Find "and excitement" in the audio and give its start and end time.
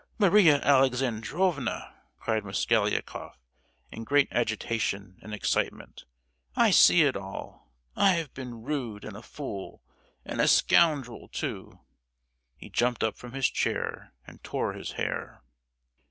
5.21-6.05